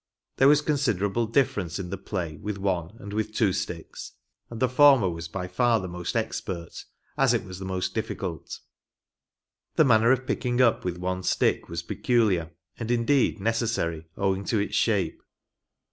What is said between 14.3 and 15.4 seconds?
to its shape.